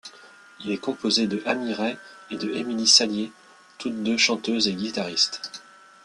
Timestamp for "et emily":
2.31-2.87